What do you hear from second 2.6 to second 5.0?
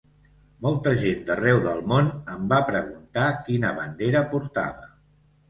preguntar quina bandera portava.